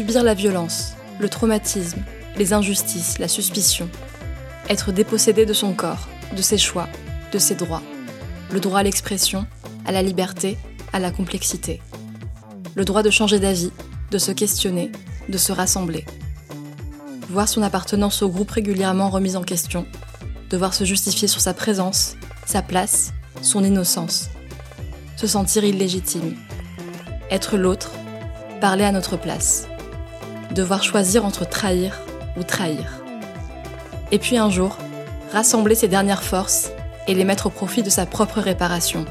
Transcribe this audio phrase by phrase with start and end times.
[0.00, 2.02] Subir la violence, le traumatisme,
[2.38, 3.86] les injustices, la suspicion.
[4.70, 6.88] Être dépossédé de son corps, de ses choix,
[7.34, 7.82] de ses droits.
[8.50, 9.44] Le droit à l'expression,
[9.84, 10.56] à la liberté,
[10.94, 11.82] à la complexité.
[12.76, 13.72] Le droit de changer d'avis,
[14.10, 14.90] de se questionner,
[15.28, 16.06] de se rassembler.
[17.28, 19.84] Voir son appartenance au groupe régulièrement remise en question.
[20.48, 24.30] Devoir se justifier sur sa présence, sa place, son innocence.
[25.18, 26.36] Se sentir illégitime.
[27.30, 27.92] Être l'autre,
[28.62, 29.66] parler à notre place
[30.52, 32.00] devoir choisir entre trahir
[32.36, 33.02] ou trahir.
[34.12, 34.76] Et puis un jour,
[35.32, 36.70] rassembler ses dernières forces
[37.06, 39.04] et les mettre au profit de sa propre réparation.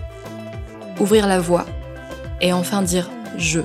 [0.99, 1.65] Ouvrir la voie
[2.41, 3.61] et enfin dire je.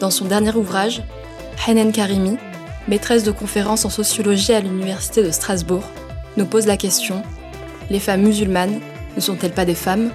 [0.00, 1.02] Dans son dernier ouvrage,
[1.66, 2.38] Hanen Karimi,
[2.88, 5.84] maîtresse de conférences en sociologie à l'Université de Strasbourg,
[6.36, 7.22] nous pose la question
[7.90, 8.80] Les femmes musulmanes
[9.16, 10.10] ne sont-elles pas des femmes?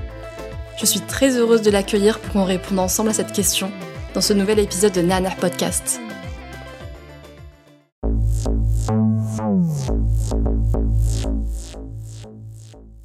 [0.77, 3.71] Je suis très heureuse de l'accueillir pour qu'on réponde ensemble à cette question
[4.15, 5.99] dans ce nouvel épisode de Nana Podcast.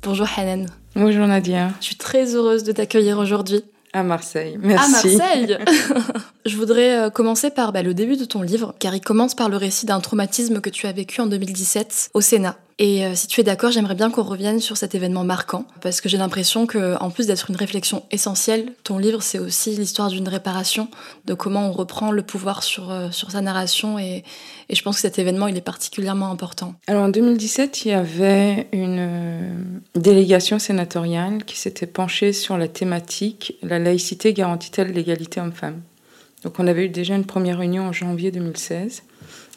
[0.02, 0.66] Bonjour Hanan.
[0.94, 1.70] Bonjour Nadia.
[1.80, 3.64] Je suis très heureuse de t'accueillir aujourd'hui.
[3.92, 4.84] À Marseille, merci.
[4.84, 5.58] À Marseille
[6.46, 9.48] Je voudrais euh, commencer par bah, le début de ton livre, car il commence par
[9.48, 12.56] le récit d'un traumatisme que tu as vécu en 2017 au Sénat.
[12.78, 16.00] Et euh, si tu es d'accord, j'aimerais bien qu'on revienne sur cet événement marquant, parce
[16.00, 20.08] que j'ai l'impression que, en plus d'être une réflexion essentielle, ton livre c'est aussi l'histoire
[20.08, 20.88] d'une réparation,
[21.26, 24.24] de comment on reprend le pouvoir sur, euh, sur sa narration, et,
[24.68, 26.74] et, je pense que cet événement il est particulièrement important.
[26.86, 29.54] Alors en 2017, il y avait une euh,
[29.94, 35.80] délégation sénatoriale qui s'était penchée sur la thématique la laïcité garantit-elle l'égalité homme-femme?
[36.44, 39.02] Donc on avait eu déjà une première réunion en janvier 2016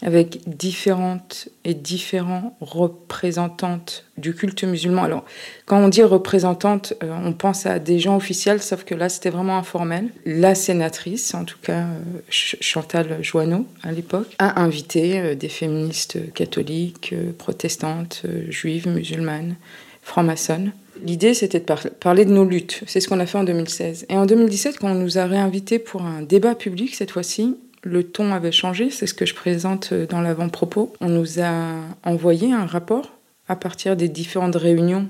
[0.04, 5.04] avec différentes et différents représentantes du culte musulman.
[5.04, 5.26] Alors,
[5.66, 9.30] quand on dit représentante, euh, on pense à des gens officiels, sauf que là, c'était
[9.30, 10.10] vraiment informel.
[10.26, 16.34] La sénatrice, en tout cas euh, Chantal Joanneau, à l'époque, a invité euh, des féministes
[16.34, 19.56] catholiques, protestantes, juives, musulmanes,
[20.02, 20.74] francs-maçonnes.
[21.02, 22.84] L'idée, c'était de parler de nos luttes.
[22.88, 24.06] C'est ce qu'on a fait en 2016.
[24.10, 28.04] Et en 2017, quand on nous a réinvités pour un débat public, cette fois-ci, le
[28.04, 30.94] ton avait changé, c'est ce que je présente euh, dans l'avant-propos.
[31.02, 33.12] On nous a envoyé un rapport
[33.48, 35.08] à partir des différentes réunions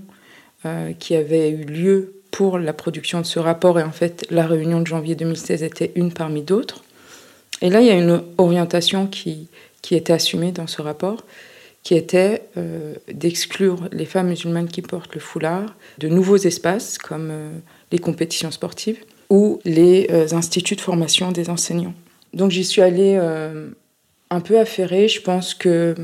[0.66, 3.80] euh, qui avaient eu lieu pour la production de ce rapport.
[3.80, 6.84] Et en fait, la réunion de janvier 2016 était une parmi d'autres.
[7.62, 9.48] Et là, il y a une orientation qui,
[9.84, 11.24] qui était assumée dans ce rapport,
[11.84, 17.32] qui était euh, d'exclure les femmes musulmanes qui portent le foulard de nouveaux espaces comme
[17.92, 18.98] les compétitions sportives
[19.30, 21.94] ou les instituts de formation des enseignants.
[22.34, 23.70] Donc j'y suis allée euh,
[24.30, 25.08] un peu affairée.
[25.08, 25.96] Je pense que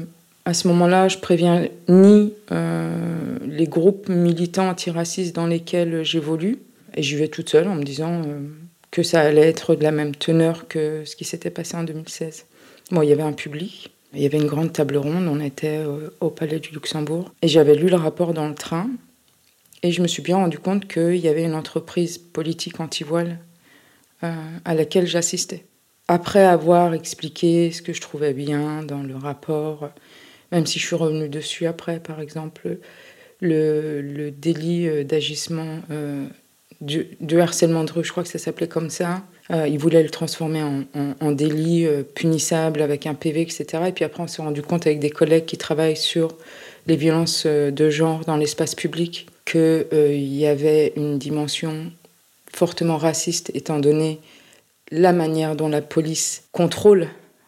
[0.46, 6.60] à ce moment-là, je préviens ni euh, les groupes militants antiracistes dans lesquels j'évolue,
[6.96, 8.40] et j'y vais toute seule en me disant euh,
[8.90, 12.46] que ça allait être de la même teneur que ce qui s'était passé en 2016.
[12.92, 15.84] Bon, il y avait un public, il y avait une grande table ronde, on était
[16.20, 18.90] au Palais du Luxembourg, et j'avais lu le rapport dans le train,
[19.84, 23.38] et je me suis bien rendu compte qu'il y avait une entreprise politique anti-voile
[24.22, 25.66] à laquelle j'assistais
[26.10, 29.92] après avoir expliqué ce que je trouvais bien dans le rapport,
[30.52, 32.78] même si je suis revenue dessus après, par exemple,
[33.42, 36.26] le, délit euh, d'agissement, euh,
[36.82, 39.22] de, harcèlement de rue, je crois que ça s'appelait comme ça.
[39.52, 40.64] Euh, il voulait le transformer
[41.22, 43.66] en, délit punissable avec un PV, etc.
[43.88, 46.36] Et puis après, on s'est rendu compte avec des collègues qui travaillent sur
[46.88, 51.92] les violences de genre dans l'espace public qu'il y avait une dimension
[52.52, 54.20] fortement raciste, étant donné
[54.92, 57.08] la manière dont la police contrôle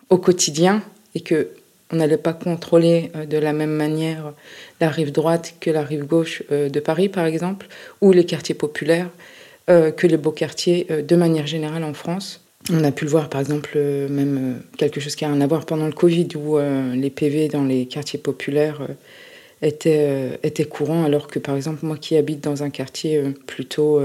[0.10, 0.84] au quotidien
[1.16, 1.50] et que
[1.92, 4.34] on n'allait pas contrôler euh, de la même manière
[4.80, 7.68] la rive droite que la rive gauche euh, de Paris, par exemple,
[8.00, 9.10] ou les quartiers populaires,
[9.70, 12.42] euh, que les beaux quartiers de manière générale en France.
[12.72, 15.66] On a pu le voir par exemple, même quelque chose qui a rien à voir
[15.66, 18.88] pendant le Covid, où les PV dans les quartiers populaires
[19.64, 24.00] étaient, étaient courants, alors que par exemple moi qui habite dans un quartier plutôt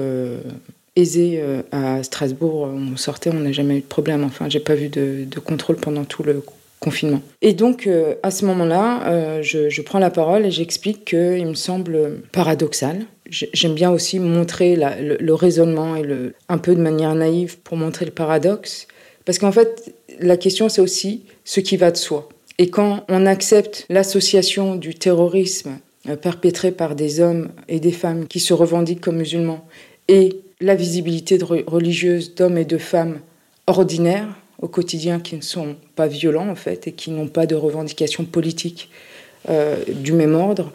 [0.96, 4.24] aisé à Strasbourg, on sortait, on n'a jamais eu de problème.
[4.24, 6.42] Enfin, j'ai pas vu de, contrôle pendant tout le
[6.80, 7.22] confinement.
[7.42, 11.54] Et donc, euh, à ce moment-là, euh, je, prends la parole et j'explique qu'il me
[11.54, 13.06] semble paradoxal.
[13.28, 16.04] J'aime bien aussi montrer le, raisonnement et
[16.48, 18.86] un peu de manière naïve pour montrer le paradoxe.
[19.24, 22.28] Parce qu'en fait, la question, c'est aussi ce qui va de soi.
[22.58, 25.78] Et quand on accepte l'association du terrorisme
[26.08, 29.66] euh, perpétré par des hommes et des femmes qui se revendiquent comme musulmans
[30.08, 33.20] et la visibilité religieuse d'hommes et de femmes
[33.66, 34.28] ordinaires,
[34.60, 38.24] au quotidien qui ne sont pas violents en fait et qui n'ont pas de revendications
[38.24, 38.90] politiques
[39.50, 40.72] euh, du même ordre,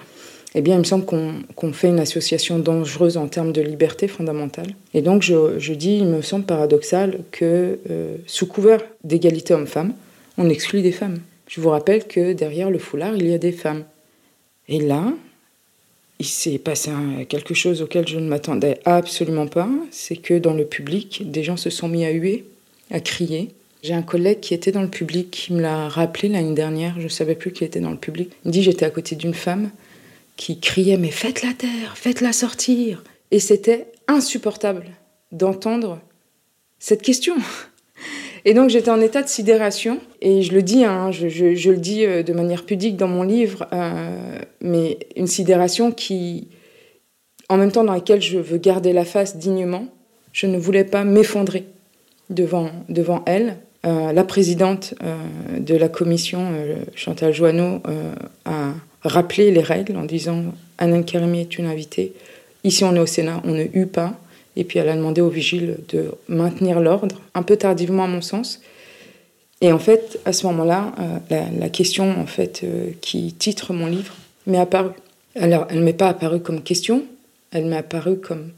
[0.53, 4.67] eh bien, il me semble qu'on fait une association dangereuse en termes de liberté fondamentale.
[4.93, 9.93] Et donc, je, dis, il me semble paradoxal que, euh, sous couvert d'égalité homme-femme,
[10.37, 11.19] on exclut des femmes.
[11.47, 13.85] Je vous rappelle que derrière le foulard, il y a des femmes.
[14.67, 15.13] Et là,
[16.21, 16.91] il s'est passé
[17.29, 21.57] quelque chose auquel je ne m'attendais absolument pas, c'est que dans le public, des gens
[21.57, 22.45] se sont mis à huer,
[22.91, 23.49] à crier,
[23.81, 27.05] j'ai un collègue qui était dans le public qui me l'a rappelé l'année dernière, je
[27.05, 28.29] ne savais plus qu'il était dans le public.
[28.45, 29.71] Il me dit j'étais à côté d'une femme
[30.37, 33.03] qui criait mais faites-la taire, faites-la sortir.
[33.31, 34.85] Et c'était insupportable
[35.31, 35.99] d'entendre
[36.77, 37.33] cette question.
[38.45, 41.25] Et donc j'étais en état de sidération, et je le dis, hein, je,
[41.69, 46.47] le dis euh, de manière pudique dans mon livre, euh, mais une sidération qui,
[47.49, 49.85] en même temps dans laquelle je veux garder la face dignement,
[50.33, 51.65] je ne voulais pas m'effondrer
[52.29, 54.93] devant, devant elle, euh, la présidente
[55.57, 56.51] de la commission,
[56.95, 57.81] Chantal Joanneau,
[58.45, 58.73] a
[59.03, 60.43] rappelé les règles en disant
[60.77, 62.13] Anne Karimi est une invitée.
[62.63, 64.19] Ici, on est au Sénat, on ne hue pas.
[64.55, 68.21] Et puis, elle a demandé aux vigiles de maintenir l'ordre, un peu tardivement à mon
[68.21, 68.61] sens.
[69.61, 70.93] Et en fait, à ce moment-là,
[71.29, 72.65] la, question en fait
[72.99, 74.15] qui titre mon livre
[74.47, 74.95] m'est apparue.
[75.35, 77.05] Alors, elle ne m'est pas apparue comme question,
[77.51, 78.51] elle m'est apparue comme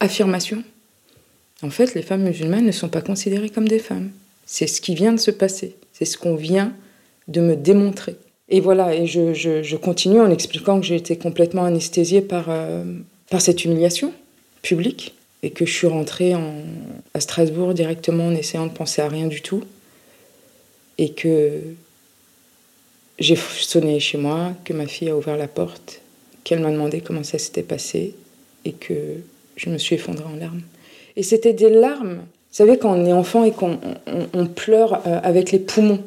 [0.00, 0.62] affirmation.
[1.62, 4.10] En fait, les femmes musulmanes ne sont pas considérées comme des femmes.
[4.46, 5.76] C'est ce qui vient de se passer.
[5.92, 6.72] C'est ce qu'on vient
[7.28, 8.16] de me démontrer.
[8.48, 12.84] Et voilà, et je, continue en expliquant que j'ai été complètement anesthésiée par, euh,
[13.30, 14.12] par cette humiliation
[14.62, 16.34] publique et que je suis rentrée
[17.14, 19.64] à Strasbourg directement en essayant de penser à rien du tout
[20.98, 21.60] et que
[23.18, 26.00] j'ai sonné chez moi, que ma fille a ouvert la porte,
[26.44, 28.14] qu'elle m'a demandé comment ça s'était passé
[28.64, 28.94] et que
[29.56, 30.62] je me suis effondrée en larmes.
[31.16, 32.22] Et c'était des larmes
[32.52, 33.78] vous savez, quand on est enfant et qu'on
[34.54, 36.00] pleure euh, avec les poumons,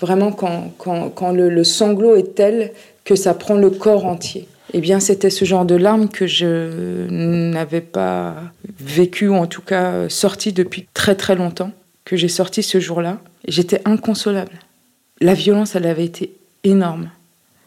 [0.00, 2.72] vraiment quand, quand, le, sanglot est tel
[3.04, 4.48] que ça prend le corps entier.
[4.74, 8.36] Eh bien, c'était ce genre de larmes que je n'avais pas
[8.80, 11.72] vécu, ou en tout cas sorti depuis très très longtemps,
[12.04, 13.20] que j'ai sorti ce jour-là.
[13.46, 14.58] J'étais inconsolable.
[15.20, 16.32] La violence, elle avait été
[16.64, 17.10] énorme.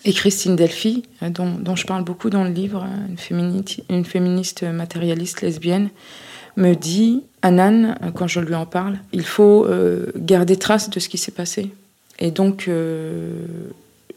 [0.04, 3.82] Et Christine Delphi, euh, dont, dont je parle beaucoup dans le livre, hein, une féministe,
[3.90, 5.90] une féministe matérialiste lesbienne,
[6.58, 11.10] me dit, Anan, quand je lui en parle, il faut euh, garder trace de ce
[11.10, 11.72] qui s'est passé.
[12.20, 13.46] Et donc, euh,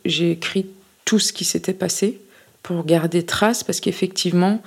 [0.04, 0.66] j'ai écrit
[1.04, 2.20] tout ce qui s'était passé
[2.68, 4.60] pour garder trace, parce qu'effectivement,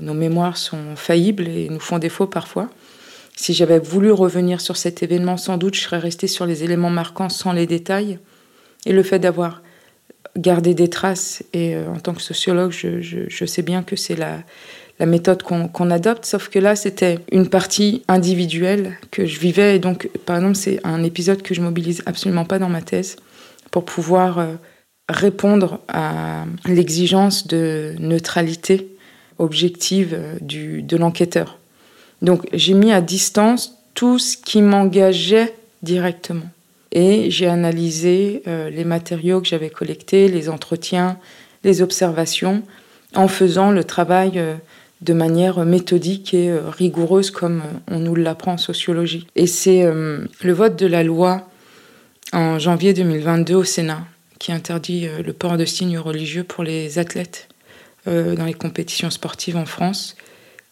[0.00, 2.70] nos mémoires sont faillibles et nous font défaut parfois.
[3.36, 6.88] Si j'avais voulu revenir sur cet événement, sans doute, je serais restée sur les éléments
[6.88, 8.18] marquants sans les détails.
[8.86, 9.60] Et le fait d'avoir
[10.34, 14.38] gardé des traces, et euh, en tant que sociologue, je, sais bien que c'est la,
[14.98, 19.76] la méthode qu'on adopte, sauf que là, c'était une partie individuelle que je vivais.
[19.76, 23.16] Et donc, par exemple, c'est un épisode que je mobilise absolument pas dans ma thèse
[23.70, 24.54] pour pouvoir euh,
[25.08, 28.88] répondre à l'exigence de neutralité
[29.38, 31.58] objective euh, du, de l'enquêteur.
[32.20, 36.46] Donc, j'ai mis à distance tout ce qui m'engageait directement.
[36.92, 41.18] Et j'ai analysé euh, les matériaux que j'avais collectés, les entretiens,
[41.64, 42.62] les observations,
[43.14, 44.40] en faisant le travail
[45.02, 49.26] de manière méthodique et euh, rigoureuse comme euh, on nous l'apprend en sociologie.
[49.36, 51.48] Et c'est euh, le vote de la loi
[52.32, 54.06] en janvier 2022 au Sénat
[54.42, 57.48] qui interdit le port de signes religieux pour les athlètes
[58.06, 60.16] dans les compétitions sportives en France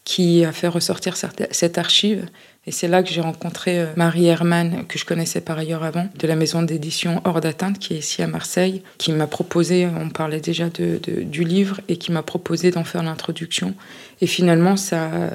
[0.03, 2.27] qui a fait ressortir cette archive
[2.67, 6.09] et c'est là que j'ai rencontré euh, Marie Herman, que je connaissais par ailleurs avant,
[6.19, 10.11] de la maison d'édition Hors d'atteinte, qui est ici à Marseille, qui m'a proposé, on
[10.11, 13.75] parlait déjà du livre, et qui m'a proposé d'en faire l'introduction.
[14.21, 15.31] Et finalement, ça,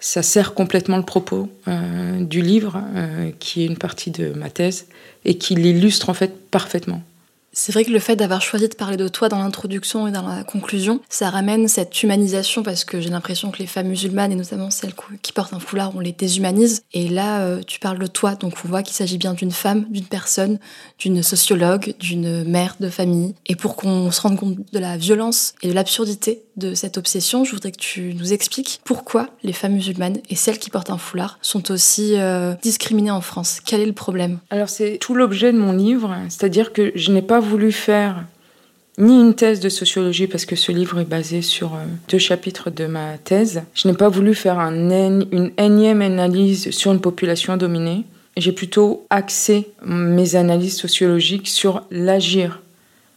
[0.00, 4.86] sert complètement le propos euh, du livre, euh, qui est une partie de ma thèse,
[5.26, 7.02] et qui l'illustre en fait parfaitement.
[7.58, 10.28] C'est vrai que le fait d'avoir choisi de parler de toi dans l'introduction et dans
[10.28, 14.34] la conclusion, ça ramène cette humanisation parce que j'ai l'impression que les femmes musulmanes, et
[14.34, 16.82] notamment celles qui portent un foulard, on les déshumanise.
[16.92, 19.86] Et là, euh, tu parles de toi, donc on voit qu'il s'agit bien d'une femme,
[19.88, 20.58] d'une personne,
[20.98, 23.34] d'une sociologue, d'une mère de famille.
[23.46, 27.44] Et pour qu'on se rende compte de la violence et de l'absurdité de cette obsession,
[27.44, 30.98] je voudrais que tu nous expliques pourquoi les femmes musulmanes et celles qui portent un
[30.98, 33.60] foulard sont aussi euh, discriminées en France.
[33.64, 34.40] Quel est le problème?
[34.50, 38.24] Alors c'est tout l'objet de mon livre, c'est-à-dire que je n'ai pas voulu faire
[38.98, 42.70] ni une thèse de sociologie parce que ce livre est basé sur euh, deux chapitres
[42.70, 43.62] de ma thèse.
[43.74, 48.04] Je n'ai pas voulu faire une énième analyse sur une population dominée.
[48.36, 52.60] J'ai plutôt axé mes analyses sociologiques sur l'agir,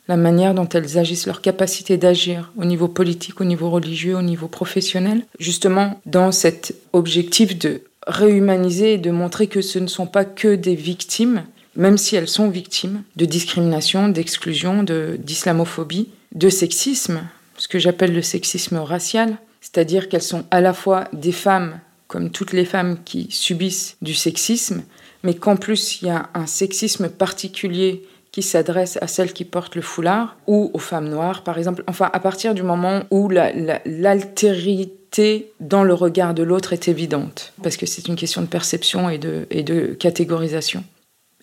[0.08, 4.22] la manière dont elles agissent, leur capacité d'agir au niveau politique, au niveau religieux, au
[4.22, 10.08] niveau professionnel, justement dans cet objectif de réhumaniser et de montrer que ce ne sont
[10.08, 11.44] pas que des victimes,
[11.76, 17.22] même si elles sont victimes de discrimination, d'exclusion, d'islamophobie, de, sexisme,
[17.58, 22.32] ce que j'appelle le sexisme racial, c'est-à-dire qu'elles sont à la fois des femmes, comme
[22.32, 24.84] toutes les femmes qui subissent du sexisme,
[25.24, 29.76] mais qu'en plus il y a un sexisme particulier qui s'adresse à celles qui portent
[29.76, 31.84] le foulard ou aux femmes noires, par exemple.
[31.88, 37.78] Enfin, à partir du moment où l'altérité dans le regard de l'autre est évidente, parce
[37.78, 40.84] que c'est une question de perception et de, et de catégorisation.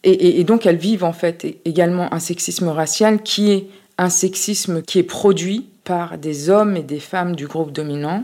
[0.09, 3.67] Et, donc elles vivent en fait également un sexisme racial qui est
[3.99, 8.23] un sexisme qui est produit par des hommes et des femmes du groupe dominant,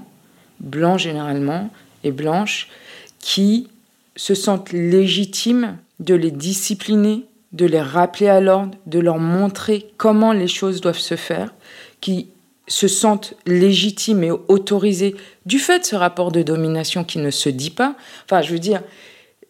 [0.60, 1.70] blancs généralement
[2.04, 2.68] et blanches,
[3.18, 3.68] qui
[4.14, 10.32] se sentent légitimes de les discipliner, de les rappeler à l'ordre, de leur montrer comment
[10.32, 11.52] les choses doivent se faire,
[12.00, 12.28] qui
[12.68, 17.48] se sentent légitimes et autorisés du fait de ce rapport de domination qui ne se
[17.48, 17.96] dit pas.
[18.24, 18.82] Enfin, je veux dire,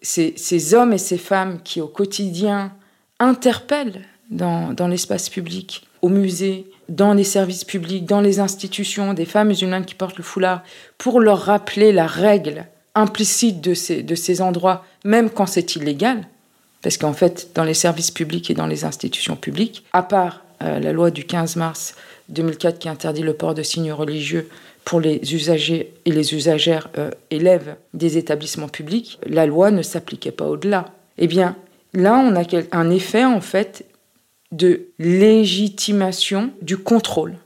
[0.03, 2.73] ces, hommes et ces femmes qui au quotidien
[3.19, 9.49] interpellent dans, l'espace public, au musée, dans les services publics, dans les institutions, des femmes
[9.49, 10.63] musulmanes qui portent le foulard,
[10.99, 16.27] pour leur rappeler la règle implicite de ces, de ces endroits, même quand c'est illégal,
[16.83, 20.81] parce qu'en fait, dans les services publics et dans les institutions publiques, à part euh,
[20.81, 21.95] la loi du 15 mars
[22.29, 24.49] 2004 qui interdit le port de signes religieux
[24.85, 30.33] pour les usagers et les usagères euh, élèves des établissements publics, la loi ne s'appliquait
[30.33, 30.93] pas au-delà.
[31.19, 31.57] Eh bien,
[31.95, 33.85] là, on a un effet, en fait,
[34.51, 37.37] de légitimation du contrôle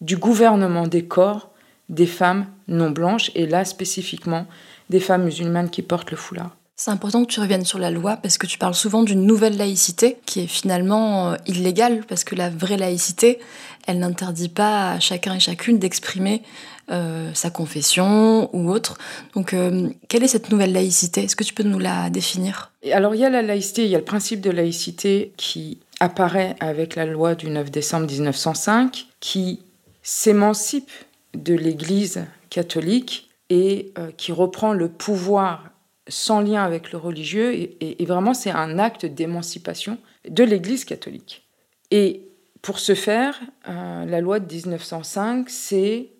[0.00, 1.52] du gouvernement des corps
[1.88, 4.46] des femmes non blanches, et là spécifiquement
[4.90, 6.56] des femmes musulmanes qui portent le foulard.
[6.74, 9.56] C'est important que tu reviennes sur la loi parce que tu parles souvent d'une nouvelle
[9.56, 13.38] laïcité qui est finalement euh, illégale parce que la vraie laïcité,
[13.86, 16.42] elle n'interdit pas à chacun et chacune d'exprimer
[16.90, 18.98] euh, sa confession ou autre.
[19.34, 21.24] Donc, euh, quelle est cette nouvelle laïcité?
[21.24, 22.72] Est-ce que tu peux nous la définir?
[22.92, 26.56] Alors, il y a la laïcité, il y a le principe de laïcité qui apparaît
[26.60, 29.60] avec la loi du 9 décembre 1905, qui
[30.02, 30.90] s'émancipe
[31.34, 35.72] de l'Église catholique et qui reprend le pouvoir
[36.08, 39.98] sans lien avec le religieux, et, vraiment c'est un acte d'émancipation
[40.28, 41.44] de l'Église catholique.
[41.90, 42.28] Et
[42.62, 46.10] pour ce faire, euh, la loi de 1905, c'est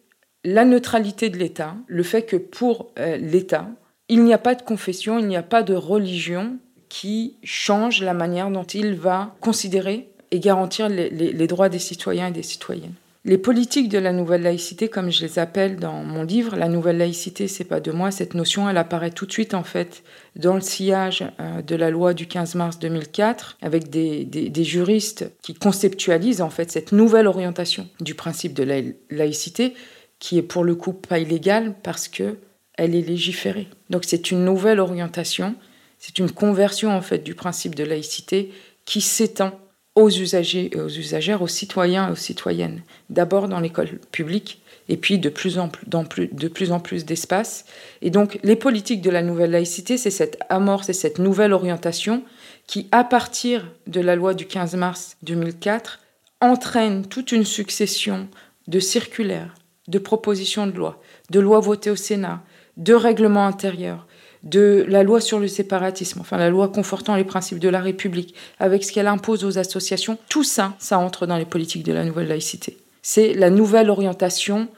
[0.44, 3.68] la neutralité de l'État, le fait que pour euh, l'État,
[4.08, 6.58] il n'y a pas de confession, il n'y a pas de religion
[6.88, 12.32] qui change la manière dont il va considérer et garantir les droits des citoyens et
[12.32, 12.94] des citoyennes.
[13.24, 16.98] Les politiques de la nouvelle laïcité, comme je les appelle dans mon livre, la nouvelle
[16.98, 18.10] laïcité, c'est pas de moi.
[18.10, 20.02] Cette notion, elle apparaît tout de suite en fait
[20.34, 25.54] dans le sillage euh, de la loi du 15 mars 2004, avec des, juristes qui
[25.54, 29.74] conceptualisent en fait cette nouvelle orientation du principe de la laïcité,
[30.18, 32.38] qui est pour le coup pas illégale parce que
[32.76, 33.68] elle est légiférée.
[33.88, 35.54] Donc c'est une nouvelle orientation,
[36.00, 38.50] c'est une conversion en fait du principe de laïcité
[38.84, 39.60] qui s'étend
[39.94, 42.82] aux usagers et aux usagères, aux citoyens et aux citoyennes.
[43.10, 47.04] D'abord dans l'école publique et puis de plus en plus, dans plus, de plus plus
[47.04, 47.64] d'espace.
[48.00, 52.22] Et donc les politiques de la nouvelle laïcité, c'est cette amorce et cette nouvelle orientation
[52.66, 56.00] qui, à partir de la loi du 15 mars 2004,
[56.40, 58.28] entraîne toute une succession
[58.68, 59.54] de circulaires,
[59.88, 62.42] de propositions de loi, de lois votées au Sénat,
[62.76, 64.06] de règlements intérieurs,
[64.42, 68.34] de la loi sur le séparatisme, enfin la loi confortant les principes de la République,
[68.58, 72.04] avec ce qu'elle impose aux associations, tout ça, ça entre dans les politiques de la
[72.04, 72.78] nouvelle laïcité.
[73.02, 74.68] C'est la nouvelle orientation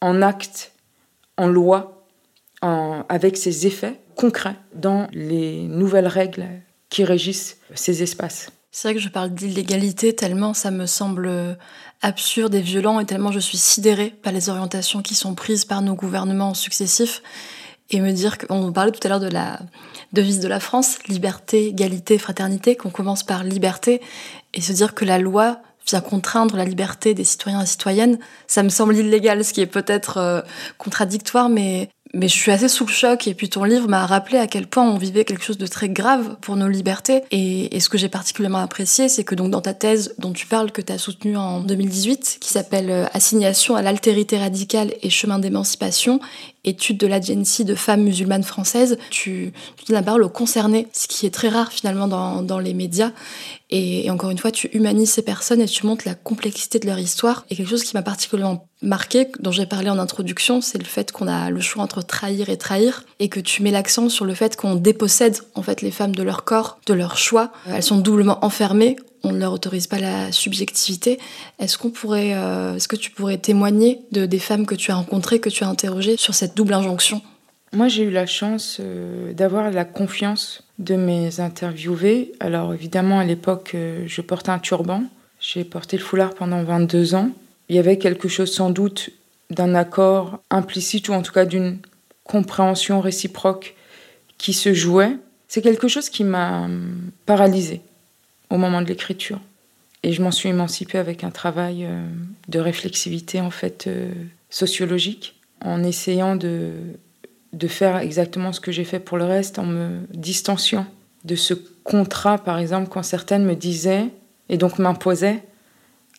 [0.00, 0.72] en acte,
[1.36, 2.06] en loi,
[2.60, 6.46] avec ses effets concrets dans les nouvelles règles
[6.90, 8.50] qui régissent ces espaces.
[8.70, 11.58] C'est vrai que je parle d'illégalité tellement ça me semble
[12.00, 15.82] absurde et violent et tellement je suis sidérée par les orientations qui sont prises par
[15.82, 17.22] nos gouvernements successifs
[17.92, 19.60] et me dire qu'on parlait tout à l'heure de la
[20.12, 24.00] devise de la France, liberté, égalité, fraternité, qu'on commence par liberté
[24.54, 28.62] et se dire que la loi vient contraindre la liberté des citoyens et citoyennes, ça
[28.62, 30.40] me semble illégal, ce qui est peut-être euh,
[30.78, 34.38] contradictoire, mais mais je suis assez sous le choc et puis ton livre m'a rappelé
[34.38, 37.88] à quel point on vivait quelque chose de très grave pour nos libertés et, ce
[37.88, 40.92] que j'ai particulièrement apprécié c'est que donc dans ta thèse dont tu parles que tu
[40.92, 46.20] as soutenue en 2018 qui s'appelle euh, Assignation à l'altérité radicale et chemin d'émancipation
[46.64, 49.52] étude de l'agency de femmes musulmanes françaises, tu,
[49.84, 53.10] tu la parole aux concernés, ce qui est très rare finalement dans, dans les médias.
[53.74, 56.98] Et, encore une fois, tu humanises ces personnes et tu montres la complexité de leur
[56.98, 57.46] histoire.
[57.48, 61.10] Et quelque chose qui m'a particulièrement marqué, dont j'ai parlé en introduction, c'est le fait
[61.10, 64.34] qu'on a le choix entre trahir et trahir, et que tu mets l'accent sur le
[64.34, 67.50] fait qu'on dépossède en fait les femmes de leur corps, de leur choix.
[67.66, 71.18] Elles sont doublement enfermées on ne leur autorise pas la subjectivité.
[71.60, 74.96] Est-ce qu'on pourrait, euh, est-ce que tu pourrais témoigner de des femmes que tu as
[74.96, 77.22] rencontrées, que tu as interrogées sur cette double injonction?
[77.72, 82.32] Moi, j'ai eu la chance euh, d'avoir la confiance de mes interviewés.
[82.40, 85.04] Alors évidemment, à l'époque, euh, je portais un turban.
[85.40, 87.30] J'ai porté le foulard pendant 22 ans.
[87.68, 89.10] Il y avait quelque chose sans doute
[89.50, 91.78] d'un accord implicite ou en tout cas d'une
[92.24, 93.74] compréhension réciproque
[94.38, 95.16] qui se jouait.
[95.48, 96.68] C'est quelque chose qui m'a
[97.26, 97.82] paralysée
[98.50, 99.40] au moment de l'écriture.
[100.02, 102.04] Et je m'en suis émancipée avec un travail euh,
[102.48, 104.10] de réflexivité en fait euh,
[104.50, 106.72] sociologique, en essayant de,
[107.52, 110.86] de faire exactement ce que j'ai fait pour le reste, en me distanciant
[111.24, 111.54] de ce
[111.84, 114.06] contrat, par exemple, quand certaines me disaient,
[114.48, 115.42] et donc m'imposaient,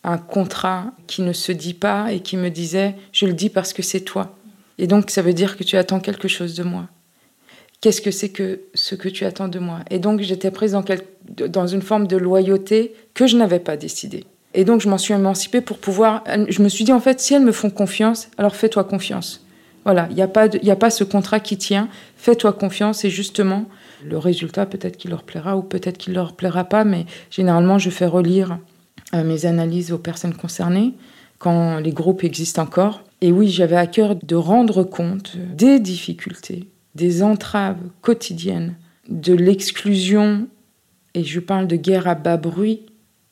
[0.03, 3.73] un contrat qui ne se dit pas et qui me disait, je le dis parce
[3.73, 4.35] que c'est toi.
[4.77, 6.87] Et donc ça veut dire que tu attends quelque chose de moi
[7.83, 9.79] qu'est-ce que c'est que ce que tu attends de moi?
[9.89, 14.23] Et donc j'étais prise dans, une forme de loyauté que je n'avais pas décidée.
[14.53, 16.23] Et donc je m'en suis émancipée pour pouvoir...
[16.47, 19.45] Je me suis dit en fait, si elles me font confiance, alors fais-toi confiance.
[19.85, 23.65] Voilà, il n'y a, pas a pas ce contrat qui tient, fais-toi confiance et justement,
[24.05, 27.89] le résultat peut-être qu'il leur plaira ou peut-être qu'il leur plaira pas, mais généralement je
[27.89, 28.59] fais relire
[29.13, 30.93] euh, mes analyses aux personnes concernées
[31.37, 33.03] quand les groupes existent encore.
[33.19, 38.75] Et oui, j'avais à cœur de rendre compte des difficultés des entraves quotidiennes,
[39.09, 40.47] de l'exclusion,
[41.13, 42.81] et je parle de guerre à bas bruit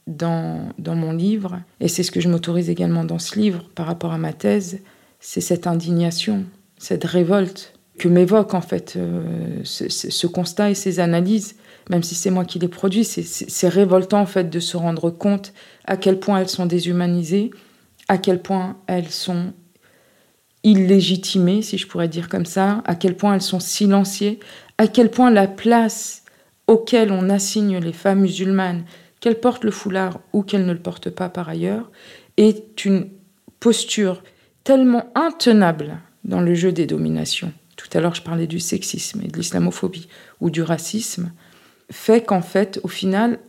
[0.08, 3.86] dans, dans mon livre, et c'est ce que je m'autorise également dans ce livre par
[3.86, 4.80] rapport à ma thèse,
[5.22, 6.46] c'est cette indignation,
[6.78, 11.56] cette révolte que m'évoque en fait euh, ce, constat et ces analyses,
[11.90, 15.54] même si c'est moi qui les produis, c'est révoltant en fait de se rendre compte
[15.86, 17.52] à quel point elles sont déshumanisées,
[18.08, 19.54] à quel point elles sont
[20.64, 24.40] illégitimées, si je pourrais dire comme ça, à quel point elles sont silenciées,
[24.80, 26.24] à quel point la place
[26.66, 28.86] auquel on assigne les femmes musulmanes,
[29.20, 31.92] qu'elles portent le foulard ou qu'elles ne le portent pas par ailleurs,
[32.38, 33.10] est une
[33.60, 34.24] posture
[34.64, 37.54] tellement intenable dans le jeu des dominations.
[37.76, 40.08] Tout à l'heure, je parlais du sexisme et de l'islamophobie
[40.40, 41.32] ou du racisme,
[41.90, 43.40] fait qu'en fait, au final,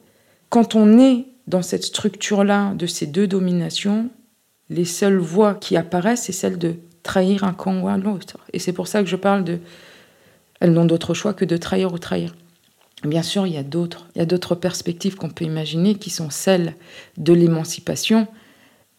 [0.48, 4.10] quand on est dans cette structure-là de ces deux dominations,
[4.70, 8.38] les seules voix qui apparaissent, c'est celle de trahir un camp ou un autre.
[8.52, 9.58] Et c'est pour ça que je parle de.
[10.60, 12.34] Elles n'ont d'autre choix que de trahir ou trahir.
[13.04, 16.10] Bien sûr, il y a d'autres, il y a d'autres perspectives qu'on peut imaginer qui
[16.10, 16.76] sont celles
[17.16, 18.28] de l'émancipation,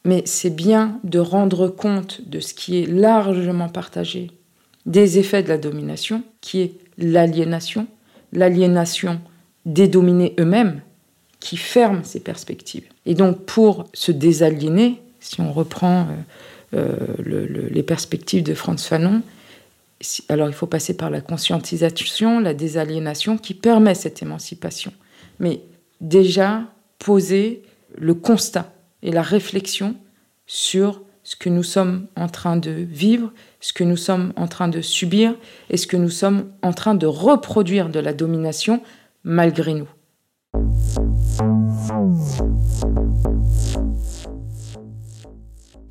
[0.06, 4.32] mais c'est bien de rendre compte de ce qui est largement partagé,
[4.86, 7.88] des effets de la domination, qui est l'aliénation,
[8.32, 9.22] l'aliénation
[9.66, 10.82] des dominés eux-mêmes,
[11.40, 12.86] qui ferment ces perspectives.
[13.06, 16.08] Et donc, pour se désaliéner, si on reprend
[16.74, 19.22] euh, euh, les perspectives de Franz Fanon.
[20.28, 24.92] Alors il faut passer par la conscientisation, la désaliénation qui permet cette émancipation.
[25.40, 25.62] Mais
[26.02, 26.64] déjà
[26.98, 27.62] poser
[27.96, 29.96] le constat et la réflexion
[30.48, 34.68] sur ce que nous sommes en train de vivre, ce que nous sommes en train
[34.68, 35.36] de subir
[35.70, 38.82] et ce que nous sommes en train de reproduire de la domination
[39.24, 39.88] malgré nous.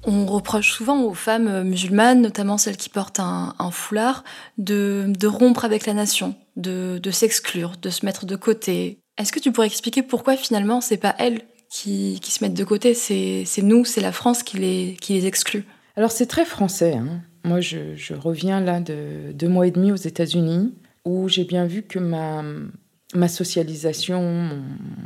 [0.05, 4.25] On reproche souvent aux femmes musulmanes, notamment celles qui portent un, foulard,
[4.59, 8.99] de, rompre avec la nation, de, s'exclure, de se mettre de côté.
[9.17, 11.43] Est-ce que tu pourrais expliquer pourquoi finalement c'est pas elles
[11.73, 15.65] qui, se mettent de côté, c'est nous, c'est la France qui les, exclut
[15.97, 16.95] Alors c'est très français.
[16.95, 17.23] Hein.
[17.45, 21.83] Moi je, reviens là de deux mois et demi aux États-Unis où j'ai bien vu
[21.83, 22.45] que ma,
[23.15, 24.63] ma socialisation,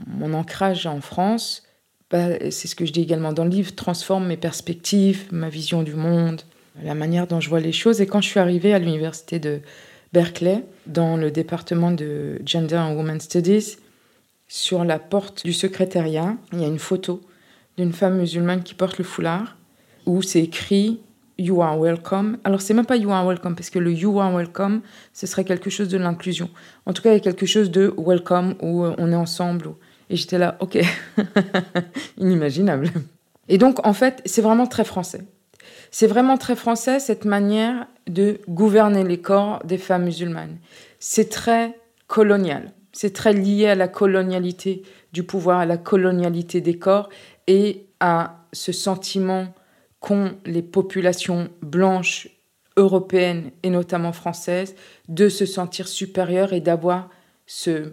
[0.09, 1.63] mon ancrage en France
[2.11, 5.83] bah, c'est ce que je dis également dans le livre, transforme mes perspectives, ma vision
[5.83, 6.43] du monde,
[6.83, 8.01] la manière dont je vois les choses.
[8.01, 9.61] Et quand je suis arrivée à l'université de
[10.13, 13.77] Berkeley, dans le département de Gender and Women Studies,
[14.49, 17.21] sur la porte du secrétariat, il y a une photo
[17.77, 19.57] d'une femme musulmane qui porte le foulard,
[20.07, 21.01] où c'est écrit
[21.39, 22.39] You are welcome.
[22.45, 24.81] Alors, c'est même pas You are welcome, parce que le You are welcome,
[25.13, 26.49] ce serait quelque chose de l'inclusion.
[26.87, 29.71] En tout cas, il y a quelque chose de welcome où euh, on est ensemble.
[30.09, 30.79] Et j'étais là, ok,
[32.17, 32.91] inimaginable.
[33.49, 35.25] Et donc, en fait, c'est vraiment très français.
[35.91, 40.57] C'est vraiment très français cette manière de gouverner les corps des femmes musulmanes.
[41.01, 42.73] C'est très colonial.
[42.97, 44.83] C'est très lié à la colonialité
[45.13, 47.11] du pouvoir, à la colonialité des corps
[47.47, 49.55] et à ce sentiment
[50.01, 52.31] qu'ont les populations blanches
[52.79, 54.75] européennes et notamment françaises
[55.11, 57.11] de se sentir supérieures et d'avoir
[57.45, 57.93] ce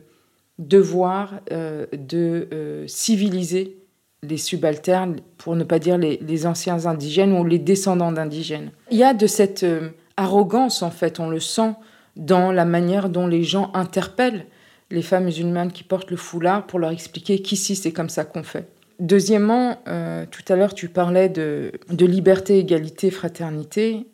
[0.57, 3.79] devoir euh, de euh, civiliser
[4.21, 8.71] les subalternes, pour ne pas dire les, anciens indigènes ou les descendants d'indigènes.
[8.89, 11.73] Il y a de cette euh, arrogance, en fait, on le sent
[12.15, 14.45] dans la manière dont les gens interpellent
[14.93, 18.43] les femmes musulmanes qui portent le foulard pour leur expliquer qu'ici, c'est comme ça qu'on
[18.43, 18.67] fait.
[18.99, 24.05] Deuxièmement, euh, tout à l'heure, tu parlais de, liberté, égalité, fraternité.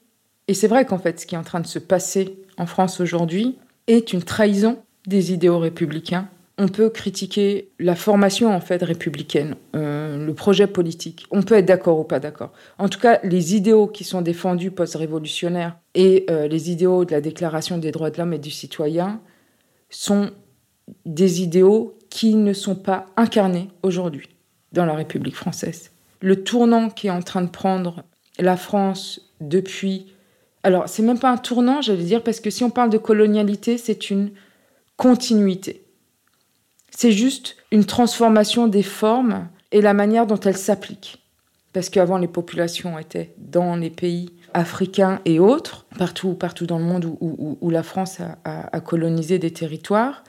[0.47, 2.99] Et c'est vrai qu'en fait, ce qui est en train de se passer en France
[2.99, 6.27] aujourd'hui est une trahison des idéaux républicains
[6.59, 11.25] on peut critiquer la formation en fait républicaine, euh, le projet politique.
[11.31, 12.51] On peut être d'accord ou pas d'accord.
[12.77, 17.21] En tout cas, les idéaux qui sont défendus post-révolutionnaires et euh, les idéaux de la
[17.21, 19.21] Déclaration des droits de l'homme et du citoyen
[19.89, 20.31] sont
[21.05, 24.29] des idéaux qui ne sont pas incarnés aujourd'hui
[24.71, 25.91] dans la République française.
[26.21, 28.03] Le tournant qui est en train de prendre
[28.37, 30.13] la France depuis...
[30.63, 33.77] Alors, c'est même pas un tournant, j'allais dire, parce que si on parle de colonialité,
[33.77, 34.31] c'est une
[34.97, 35.83] continuité.
[36.91, 41.23] C'est juste une transformation des formes et la manière dont elles s'appliquent.
[41.71, 46.83] Parce qu'avant, les populations étaient dans les pays africains et autres, partout, partout dans le
[46.83, 50.23] monde où, la France a, colonisé des territoires.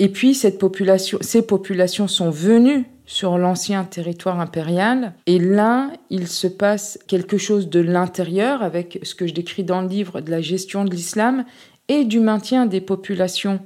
[0.00, 5.14] Et puis, ces populations sont venues sur l'ancien territoire impérial.
[5.26, 9.82] Et là, il se passe quelque chose de l'intérieur, avec ce que je décris dans
[9.82, 11.44] le livre de la gestion de l'islam
[11.88, 13.60] et du maintien des populations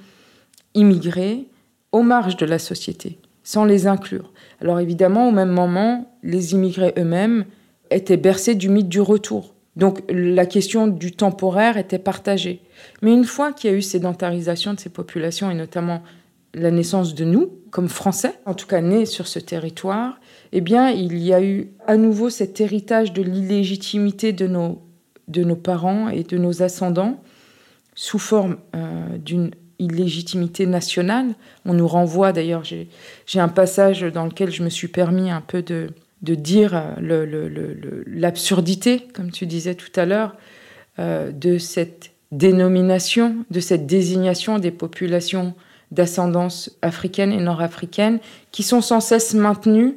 [0.75, 1.47] immigrées
[1.93, 4.33] aux marges de la société, sans les inclure.
[4.61, 7.45] Alors évidemment, au même moment, les immigrés eux-mêmes
[7.91, 9.55] étaient bercés du mythe du retour.
[9.79, 12.61] Donc la question du temporaire était partagée.
[13.01, 16.03] Mais une fois qu'il y a eu sédentarisation de ces populations, et notamment
[16.53, 20.91] la naissance de nous, comme Français, en tout cas nés sur ce territoire, eh bien,
[20.91, 24.83] il y a eu à nouveau cet héritage de l'illégitimité de nos,
[25.29, 27.23] de nos parents et de nos ascendants
[27.95, 31.35] sous forme euh, d'une illégitimité nationale.
[31.65, 35.63] On nous renvoie, d'ailleurs, j'ai un passage dans lequel je me suis permis un peu
[35.63, 35.91] de,
[36.23, 36.97] de dire
[38.07, 40.37] l'absurdité, comme tu disais tout à l'heure,
[40.99, 45.55] euh, de cette dénomination, de cette désignation des populations
[45.91, 48.19] d'ascendance africaine et nord-africaine
[48.53, 49.97] qui sont sans cesse maintenues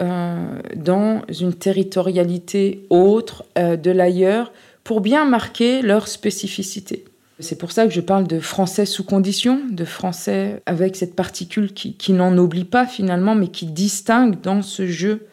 [0.00, 7.04] euh, dans une territorialité autre euh, de l'ailleurs pour bien marquer leur spécificité.
[7.38, 11.72] C'est pour ça que je parle de français sous condition, de français avec cette particule
[11.72, 15.29] qui, n'en oublie pas finalement, mais qui distingue dans ce jeu euh,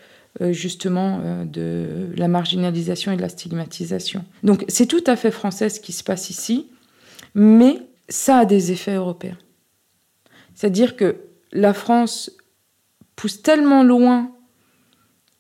[0.52, 4.26] justement euh, de la marginalisation et de la stigmatisation.
[4.44, 6.68] Donc c'est tout à fait français ce qui se passe ici,
[7.36, 9.38] mais ça a des effets européens.
[10.54, 11.18] C'est-à-dire que
[11.52, 12.32] la France
[13.16, 14.32] pousse tellement loin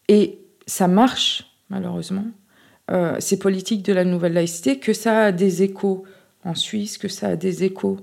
[0.08, 2.26] et ça marche malheureusement,
[2.92, 6.04] euh, ces politiques de la nouvelle laïcité, que ça a des échos
[6.44, 7.98] en Suisse, que ça a des échos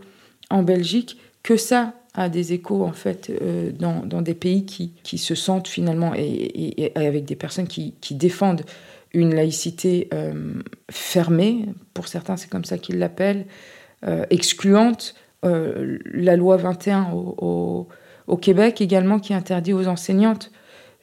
[0.51, 4.93] en Belgique, que ça a des échos en fait euh, dans, dans, des pays qui,
[5.03, 8.63] qui, se sentent finalement et, avec des personnes qui, qui défendent
[9.13, 10.55] une laïcité euh,
[10.91, 13.47] fermée, pour certains c'est comme ça qu'ils l'appellent,
[14.07, 15.15] euh, excluante.
[15.43, 17.89] la loi 21 au,
[18.27, 20.51] au, Québec également qui interdit aux enseignantes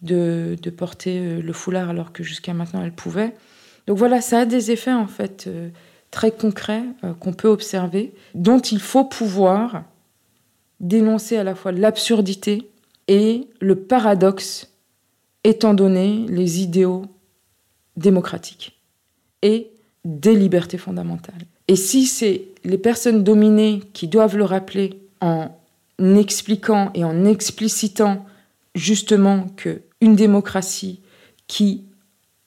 [0.01, 3.35] de, de porter le foulard alors que jusqu'à maintenant elles pouvaient.
[3.85, 5.47] Donc voilà, ça a des effets en fait
[6.09, 6.83] très concrets
[7.19, 9.83] qu'on peut observer, dont il faut pouvoir
[10.81, 12.67] dénoncer à la fois l'absurdité
[13.07, 14.73] et le paradoxe,
[15.43, 17.05] étant donné les idéaux
[17.95, 18.77] démocratiques
[19.41, 19.69] et
[20.03, 21.45] des libertés fondamentales.
[21.67, 25.49] Et si c'est les personnes dominées qui doivent le rappeler en
[25.99, 28.25] expliquant et en explicitant
[28.75, 30.99] justement que une démocratie
[31.47, 31.83] qui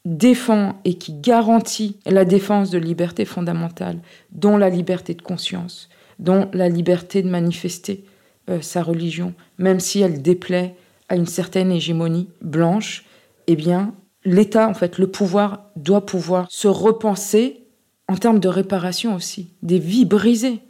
[0.04, 4.00] défend et qui garantit la défense de libertés fondamentales,
[4.32, 8.04] dont la liberté de conscience, dont la liberté de manifester
[8.50, 10.76] euh, sa religion, même si elle déplaît
[11.08, 13.04] à une certaine hégémonie blanche,
[13.46, 17.62] eh bien, l'État, en fait, le pouvoir doit pouvoir se repenser
[18.08, 20.60] en termes de réparation aussi, des vies brisées.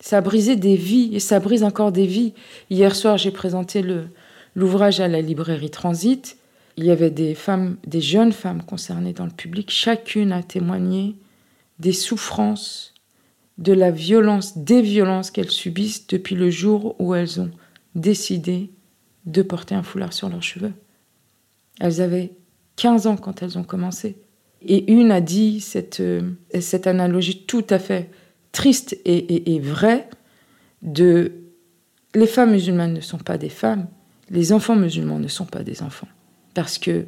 [0.00, 2.34] Ça a brisé des vies et ça brise encore des vies.
[2.68, 3.82] Hier soir, j'ai présenté
[4.54, 6.36] l'ouvrage à la librairie Transit
[6.76, 9.70] il y avait des femmes, des jeunes femmes concernées dans le public.
[9.70, 11.16] Chacune a témoigné
[11.78, 12.92] des souffrances,
[13.58, 17.50] de la violence, des violences qu'elles subissent depuis le jour où elles ont
[17.94, 18.70] décidé
[19.24, 20.72] de porter un foulard sur leurs cheveux.
[21.80, 22.32] Elles avaient
[22.76, 24.18] 15 ans quand elles ont commencé.
[24.62, 26.22] Et une a dit cette, euh,
[26.60, 28.10] cette analogie tout à fait
[28.52, 30.08] triste et, et vraie
[30.82, 31.32] de
[32.14, 33.88] les femmes musulmanes ne sont pas des femmes,
[34.30, 36.08] les enfants musulmans ne sont pas des enfants.
[36.54, 37.06] Parce que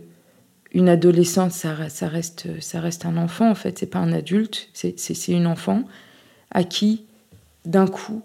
[0.72, 5.28] une adolescente, ça, reste, ça reste un enfant, en fait, c'est pas un adulte, c'est
[5.28, 5.84] une enfant
[6.50, 7.04] à qui,
[7.64, 8.22] d'un coup,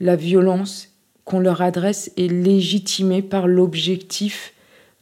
[0.00, 0.88] la violence
[1.24, 4.54] qu'on leur adresse est légitimée par l'objectif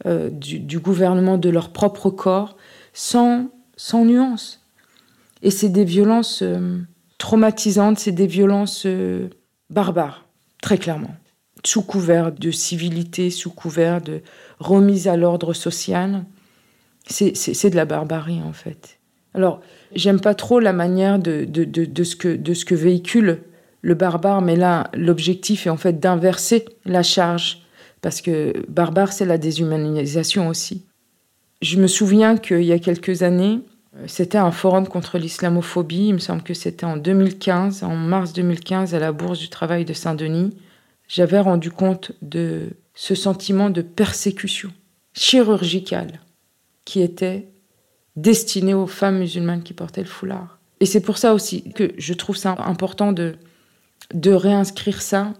[0.05, 2.55] euh, du, gouvernement de leur propre corps,
[2.93, 3.49] sans,
[3.93, 4.61] nuance.
[5.41, 6.79] Et c'est des violences euh,
[7.17, 9.29] traumatisantes, c'est des violences euh,
[9.69, 10.25] barbares,
[10.61, 11.15] très clairement
[11.65, 14.21] sous couvert de civilité, sous couvert de
[14.59, 16.25] remise à l'ordre social.
[17.07, 18.98] C'est de la barbarie, en fait.
[19.33, 19.61] Alors,
[19.93, 23.41] j'aime pas trop la manière de, de, de, ce que, de ce que véhicule
[23.81, 27.61] le barbare, mais là, l'objectif est en fait d'inverser la charge,
[28.01, 30.85] parce que barbare, c'est la déshumanisation aussi.
[31.61, 33.59] Je me souviens qu'il y a quelques années,
[34.07, 38.95] c'était un forum contre l'islamophobie, il me semble que c'était en 2015, en mars 2015,
[38.95, 40.51] à la Bourse du Travail de Saint-Denis.
[41.07, 44.71] J'avais rendu compte de ce sentiment de persécution
[45.13, 46.19] chirurgicale
[46.85, 47.47] qui était
[48.21, 50.59] destiné aux femmes musulmanes qui portaient le foulard.
[50.79, 53.35] Et c'est pour ça aussi que je trouve ça important de,
[54.13, 55.33] de réinscrire ça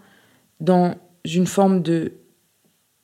[0.60, 2.14] dans une forme de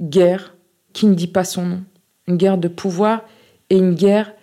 [0.02, 0.56] guerre
[0.94, 1.84] qui ne dit pas son nom.
[2.28, 3.24] Une guerre de pouvoir
[3.70, 4.34] et une guerre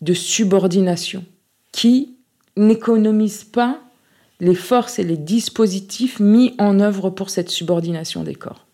[0.00, 1.24] de subordination
[1.72, 2.16] qui
[2.56, 3.80] n'économise pas
[4.40, 8.66] les forces et les dispositifs mis en œuvre pour cette subordination des corps.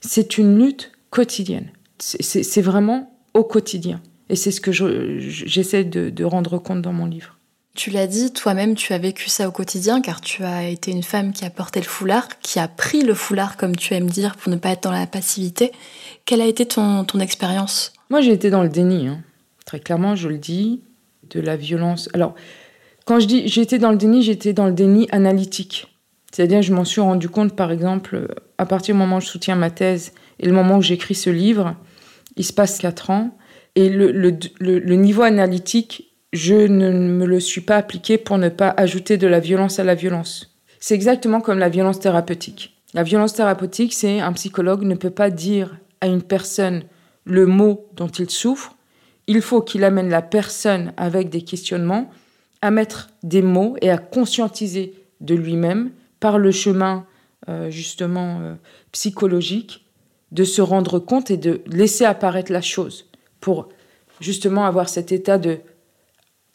[0.00, 1.70] C'est une lutte quotidienne.
[1.98, 4.00] C'est vraiment au quotidien.
[4.30, 7.36] Et c'est ce que j'essaie de, rendre compte dans mon livre.
[7.74, 11.02] Tu l'as dit, toi-même, tu as vécu ça au quotidien, car tu as été une
[11.02, 14.36] femme qui a porté le foulard, qui a pris le foulard, comme tu aimes dire,
[14.36, 15.72] pour ne pas être dans la passivité.
[16.24, 17.92] Quelle a été ton, ton expérience?
[18.10, 19.08] Moi, j'ai été dans le déni.
[19.08, 19.22] Hein.
[19.66, 20.82] Très clairement, je le dis,
[21.30, 22.08] de la violence.
[22.14, 22.34] Alors,
[23.06, 25.88] quand je dis j'étais dans le déni, j'étais dans le déni analytique.
[26.32, 29.56] C'est-à-dire, je m'en suis rendu compte, par exemple, à partir du moment où je soutiens
[29.56, 31.76] ma thèse et le moment où j'écris ce livre,
[32.36, 33.36] il se passe quatre ans.
[33.76, 39.16] Et le, niveau analytique, je ne me le suis pas appliqué pour ne pas ajouter
[39.16, 40.56] de la violence à la violence.
[40.78, 42.76] C'est exactement comme la violence thérapeutique.
[42.92, 46.84] La violence thérapeutique, c'est un psychologue ne peut pas dire à une personne
[47.24, 48.76] le mot dont il souffre.
[49.26, 52.10] Il faut qu'il amène la personne avec des questionnements
[52.62, 57.06] à mettre des mots et à conscientiser de lui-même par le chemin
[57.48, 58.54] euh, justement euh,
[58.92, 59.84] psychologique
[60.32, 63.06] de se rendre compte et de laisser apparaître la chose
[63.44, 63.68] pour
[64.22, 65.58] justement avoir cet état de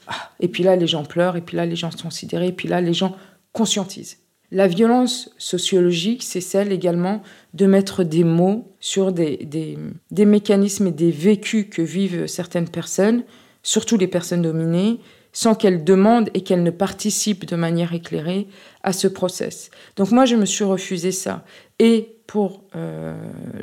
[0.08, 2.52] ah, et puis là les gens pleurent et puis là les gens sont sidérés et
[2.52, 3.16] puis là les gens
[3.54, 4.18] conscientisent.
[4.50, 7.22] La violence sociologique, c'est celle également
[7.54, 13.24] de mettre des mots sur des, des, mécanismes et des vécus que vivent certaines personnes,
[13.62, 15.00] surtout les personnes dominées,
[15.32, 18.48] sans qu'elle demande et qu'elle ne participe de manière éclairée
[18.82, 19.70] à ce process.
[19.96, 21.46] Donc moi, je me suis refusé ça,
[21.78, 23.14] et pour euh,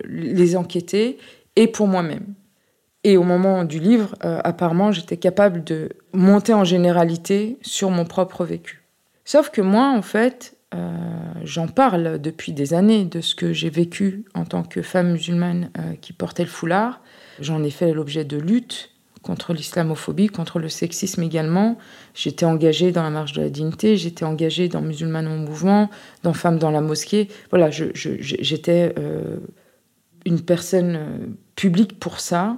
[0.05, 1.19] les enquêter,
[1.57, 2.37] et pour moi-même.
[3.07, 8.05] Et au moment du livre, euh, apparemment, j'étais capable de monter en généralité sur mon
[8.05, 8.83] propre vécu.
[9.25, 10.97] Sauf que moi, en fait, euh,
[11.45, 15.71] j'en parle depuis des années de ce que j'ai vécu en tant que femme musulmane
[16.01, 17.01] qui portait le foulard.
[17.39, 18.91] J'en ai fait l'objet de luttes
[19.27, 21.77] contre l'islamophobie, contre le sexisme également.
[22.15, 25.91] J'étais engagée dans la marche de la dignité, j'étais engagée dans Musulmanes en mouvement,
[26.23, 27.29] dans Femmes dans la mosquée.
[27.51, 29.39] Voilà, j'étais euh,
[30.25, 31.19] une personne euh,
[31.57, 32.57] publique pour ça.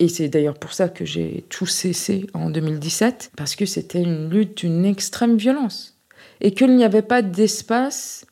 [0.00, 4.30] Et c'est d'ailleurs pour ça que j'ai tout cessé en 2017, parce que c'était une
[4.30, 5.98] lutte d'une extrême violence.
[6.40, 8.24] Et qu'il n'y avait pas d'espace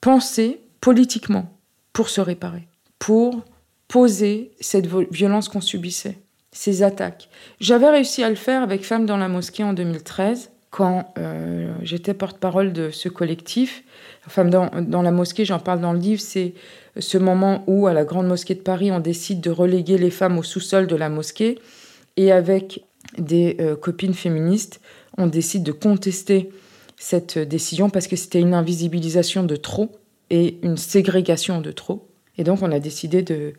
[0.00, 1.56] pensé politiquement
[1.92, 2.66] pour se réparer,
[2.98, 3.44] pour
[3.86, 6.18] poser cette violence qu'on subissait
[6.54, 7.28] ces attaques.
[7.60, 12.14] J'avais réussi à le faire avec Femmes dans la mosquée en 2013, quand euh, j'étais
[12.14, 13.84] porte-parole de ce collectif.
[14.26, 16.52] Femmes dans, la mosquée, j'en parle dans le livre, c'est
[16.98, 20.36] ce moment où, à la Grande Mosquée de Paris, on décide de reléguer les femmes
[20.36, 21.60] au sous-sol de la mosquée.
[22.16, 22.82] Et avec
[23.18, 24.80] des euh, copines féministes,
[25.16, 26.50] on décide de contester
[26.96, 29.92] cette décision parce que c'était une invisibilisation de trop
[30.30, 32.08] et une ségrégation de trop.
[32.36, 33.52] Et donc, on a décidé de,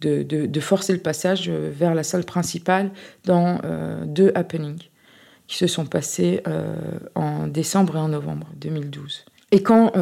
[0.00, 2.92] de, forcer le passage euh, vers la salle principale
[3.24, 3.58] dans
[4.06, 4.91] deux happenings
[5.46, 6.74] qui se sont passés euh,
[7.14, 9.24] en décembre et en novembre 2012.
[9.50, 9.92] Et quand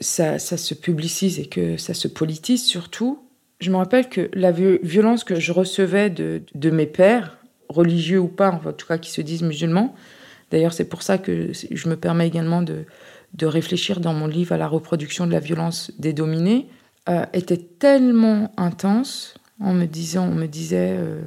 [0.00, 3.18] ça, se publicise et que ça se politise surtout,
[3.60, 7.38] je me rappelle que la violence que je recevais de, de mes pères,
[7.70, 9.94] religieux ou pas, en tout cas qui se disent musulmans,
[10.50, 12.84] d'ailleurs c'est pour ça que je me permets également de,
[13.34, 16.68] de réfléchir dans mon livre à la reproduction de la violence des dominés,
[17.08, 19.34] euh, était tellement intense.
[19.60, 21.22] On me disait, euh,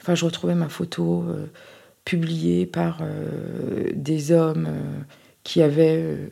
[0.00, 1.46] enfin, je retrouvais ma photo euh,
[2.04, 3.02] publiée par
[3.94, 4.68] des hommes
[5.42, 6.30] qui avaient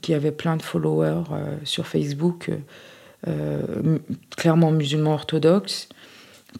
[0.00, 1.24] qui avaient plein de followers
[1.64, 2.50] sur Facebook,
[4.36, 5.88] clairement musulmans orthodoxes,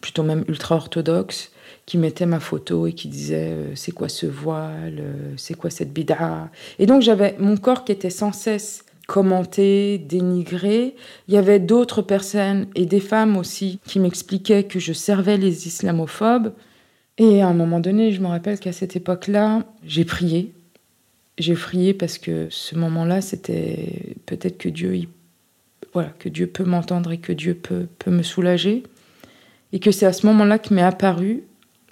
[0.01, 1.51] plutôt même ultra orthodoxes,
[1.85, 5.69] qui mettait ma photo et qui disait euh, c'est quoi ce voile, euh, c'est quoi
[5.69, 6.49] cette bid'a.
[6.79, 10.95] Et donc j'avais mon corps qui était sans cesse commenté, dénigré.
[11.27, 15.67] Il y avait d'autres personnes et des femmes aussi qui m'expliquaient que je servais les
[15.67, 16.53] islamophobes.
[17.17, 20.53] Et à un moment donné, je me rappelle qu'à cette époque-là, j'ai prié.
[21.37, 25.07] J'ai prié parce que ce moment-là, c'était peut-être que Dieu,
[25.93, 28.83] voilà, que Dieu peut m'entendre et que Dieu peut, peut me soulager.
[29.73, 31.43] Et que c'est à ce moment-là que m'est apparu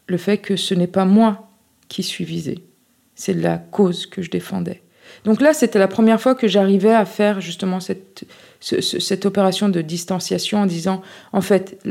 [0.08, 1.50] le fait que ce n'est pas moi
[1.88, 2.60] qui suis visée,
[3.16, 4.82] c'est la cause que je défendais.
[5.24, 8.26] Donc là, c'était la première fois que j'arrivais à faire justement cette,
[8.60, 11.02] cette opération de distanciation en disant,
[11.34, 11.82] en fait,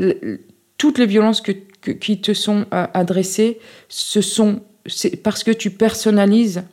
[0.77, 5.71] toutes les violences que, qui te sont euh, adressées, ce sont c'est parce que tu
[5.71, 6.63] personnalises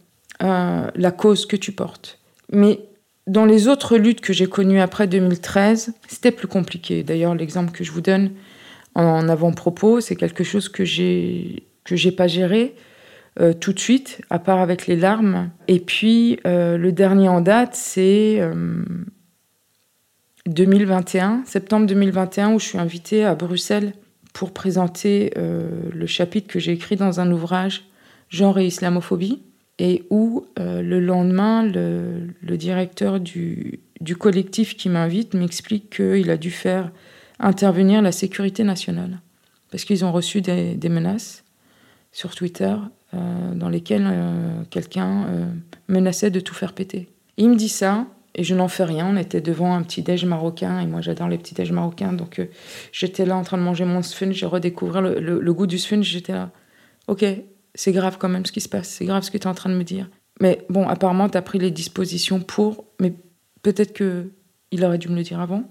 [0.42, 2.19] euh, la cause que tu portes.
[2.53, 2.81] Mais
[3.27, 7.03] dans les autres luttes que j'ai connues après 2013, c'était plus compliqué.
[7.03, 8.31] D'ailleurs, l'exemple que je vous donne,
[8.97, 10.01] en avant-propos.
[10.01, 12.75] C'est quelque chose que j'ai que j'ai pas géré
[13.40, 15.51] euh, tout de suite, à part avec les larmes.
[15.69, 18.40] Et puis euh, le dernier en date, c'est
[20.47, 23.92] 2021, euh, septembre 2021, où je suis invitée à Bruxelles
[24.37, 27.85] pour présenter le chapitre que j'ai écrit dans un ouvrage
[28.29, 29.40] Genre et islamophobie,
[29.79, 33.81] et où le lendemain, le, directeur du,
[34.18, 36.90] collectif qui m'invite m'explique qu'il a dû faire
[37.38, 39.20] intervenir la sécurité nationale.
[39.70, 41.44] Parce qu'ils ont reçu des, menaces
[42.12, 42.75] sur Twitter
[43.14, 45.46] euh, dans lesquelles euh, quelqu'un euh,
[45.88, 47.09] menaçait de tout faire péter.
[47.37, 49.09] il me dit ça, et je n'en fais rien.
[49.12, 52.40] On était devant un petit déj marocain, et moi j'adore les petits déj marocains, donc
[52.92, 56.33] j'étais là en train de manger mon sphunch, j'ai redécouvert le, goût du sphunch, j'étais
[56.33, 56.51] là,
[57.09, 57.25] ok,
[57.75, 59.55] c'est grave quand même ce qui se passe, c'est grave ce que tu es en
[59.55, 60.09] train de me dire.
[60.40, 63.14] Mais bon, apparemment, tu as pris les dispositions pour, mais
[63.62, 64.31] peut-être que
[64.70, 65.64] il aurait dû me le dire avant.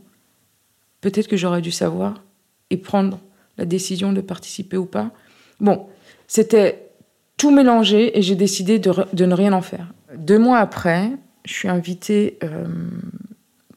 [1.01, 2.23] Peut-être que j'aurais dû savoir
[2.69, 3.19] et prendre
[3.57, 5.11] la décision de participer ou pas.
[5.59, 5.87] Bon,
[6.27, 6.89] c'était
[7.37, 9.93] tout mélangé et j'ai décidé de, ne rien en faire.
[10.15, 11.11] Deux mois après,
[11.45, 12.65] je suis invitée euh,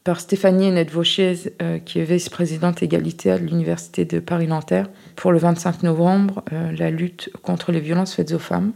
[0.04, 5.82] par Stéphanie Hennette euh, qui est vice-présidente égalité à l'Université de Paris-Nanterre, pour le 25
[5.82, 8.72] novembre, euh, la lutte contre les violences faites aux femmes.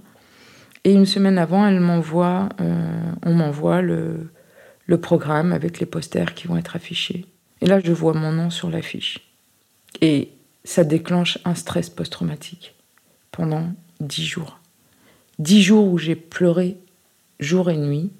[0.84, 2.48] Et une semaine avant, elle m'envoie,
[3.24, 7.24] on m'envoie le programme avec les posters qui vont être affichés.
[7.60, 9.20] Et là, je vois mon nom sur l'affiche.
[10.00, 10.30] Et
[10.64, 12.74] ça déclenche un stress post-traumatique
[13.30, 14.58] pendant dix jours.
[15.38, 16.78] Dix jours où j'ai pleuré
[17.38, 18.10] jour et nuit,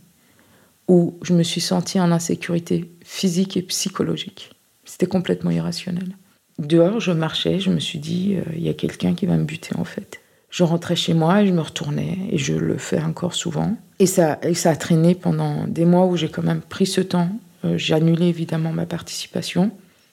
[0.89, 4.51] où je me suis sentie en insécurité physique et psychologique.
[4.85, 6.17] C'était complètement irrationnel.
[6.59, 9.45] Dehors, je marchais, je me suis dit, euh, il y a quelqu'un qui va me
[9.45, 10.21] buter en fait.
[10.51, 13.75] Je rentrais chez moi et je me retournais, et je le fais encore souvent.
[13.99, 17.01] Et ça, et ça a traîné pendant des mois où j'ai quand même pris ce
[17.01, 17.31] temps
[17.65, 19.71] euh, j'ai annulé évidemment ma participation.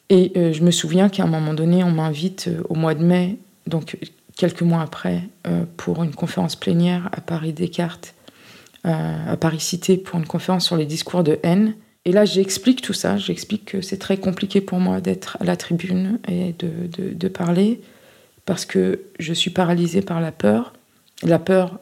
[0.10, 3.40] Et euh, je me souviens qu'à un moment donné, on m'invite au mois de mai,
[3.66, 3.98] donc
[4.38, 5.24] quelques mois après,
[5.78, 8.14] pour une conférence plénière à Paris Descartes,
[8.84, 11.76] à Paris Cité, pour une conférence sur les discours de haine.
[12.06, 13.18] Et là, j'explique tout ça.
[13.18, 17.82] J'explique que c'est très compliqué pour moi d'être à la tribune et de, parler
[18.46, 20.74] parce que je suis paralysée par la peur.
[21.24, 21.80] La peur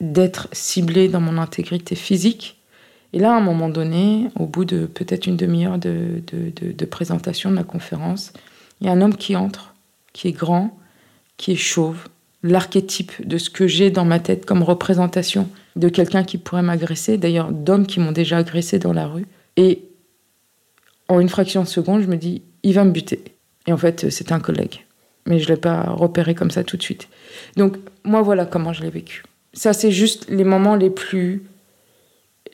[0.00, 2.56] d'être ciblée dans mon intégrité physique
[3.12, 7.50] et là, à un moment donné, au bout de peut-être une demi-heure de, de, présentation
[7.50, 8.32] de la conférence,
[8.80, 9.74] il y a un homme qui entre,
[10.12, 10.78] qui est grand,
[11.36, 12.08] qui est chauve,
[12.42, 17.18] l'archétype de ce que j'ai dans ma tête comme représentation de quelqu'un qui pourrait m'agresser,
[17.18, 19.26] d'ailleurs d'hommes qui m'ont déjà agressé dans la rue.
[19.56, 19.84] Et
[21.08, 23.22] en une fraction de seconde, je me dis, il va me buter.
[23.66, 24.84] Et en fait, c'est un collègue.
[25.26, 27.08] Mais je ne l'ai pas repéré comme ça tout de suite.
[27.56, 29.22] Donc, moi, voilà comment je l'ai vécu.
[29.52, 31.42] Ça, c'est juste les moments les plus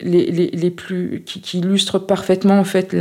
[0.01, 2.95] les, les, plus, qui, illustrent parfaitement en fait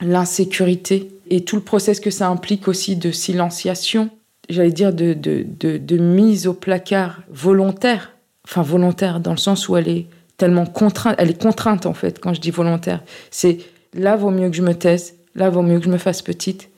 [0.00, 4.10] l'insécurité et tout le process que ça implique aussi de silenciation,
[4.48, 5.44] j'allais dire de, de,
[5.78, 8.12] de, mise au placard volontaire,
[8.46, 10.06] enfin volontaire dans le sens où elle est
[10.36, 13.02] tellement contrainte, elle est contrainte en fait quand je dis volontaire.
[13.30, 13.58] C'est
[13.94, 16.70] là vaut mieux que je me taise, là vaut mieux que je me fasse petite,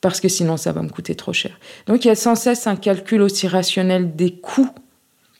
[0.00, 1.58] parce que sinon ça va me coûter trop cher.
[1.86, 4.70] Donc il y a sans cesse un calcul aussi rationnel des coûts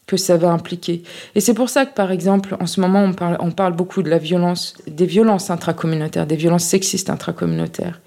[0.07, 1.03] que ça va impliquer.
[1.35, 4.03] Et c'est pour ça que, par exemple, en ce moment, on parle, on parle beaucoup
[4.03, 8.01] de la violence, des violences intracommunautaires, des violences sexistes intracommunautaires.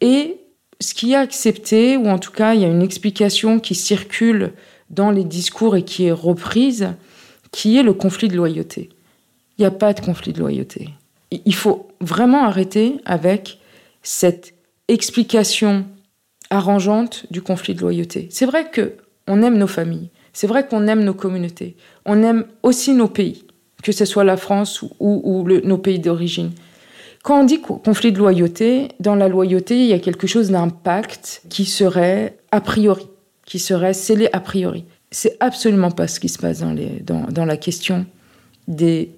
[0.00, 0.36] Et
[0.80, 4.52] ce qui est accepté, ou en tout cas, il y a une explication qui circule
[4.92, 6.94] dans les discours et qui est reprise,
[7.50, 8.90] qui est le conflit de loyauté.
[9.58, 10.90] Il n'y a pas de conflit de loyauté.
[11.30, 13.58] Il faut vraiment arrêter avec
[14.02, 14.54] cette
[14.88, 15.86] explication
[16.50, 18.28] arrangeante du conflit de loyauté.
[18.30, 22.44] C'est vrai que on aime nos familles, c'est vrai qu'on aime nos communautés, on aime
[22.62, 23.44] aussi nos pays,
[23.82, 26.50] que ce soit la France ou, nos pays d'origine.
[27.22, 31.42] Quand on dit conflit de loyauté, dans la loyauté, il y a quelque chose d'impact
[31.48, 33.06] qui serait a priori,
[33.44, 34.84] qui serait scellé a priori.
[35.10, 38.06] C'est absolument pas ce qui se passe dans, la question
[38.68, 39.10] des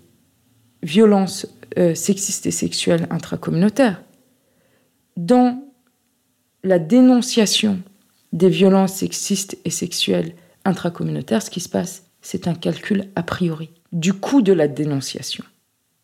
[0.83, 1.47] violences
[1.79, 4.03] euh, sexistes et sexuelles intracommunautaires.
[5.16, 5.62] Dans
[6.64, 7.81] la dénonciation
[8.33, 13.70] des violences sexistes et sexuelles intracommunautaires, ce qui se passe, c'est un calcul a priori
[13.93, 15.45] du coût de la dénonciation.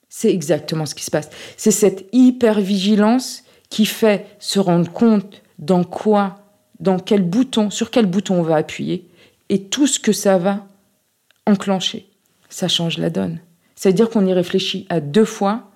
[0.09, 1.31] C'est exactement ce qui se passe.
[1.57, 6.50] C'est cette hypervigilance qui fait se rendre compte dans quoi,
[6.81, 9.07] dans quel bouton, sur quel bouton on va appuyer
[9.49, 10.67] et tout ce que ça va
[11.47, 12.07] enclencher.
[12.49, 13.39] Ça change la donne.
[13.77, 15.71] Ça veut dire qu'on y réfléchit à deux fois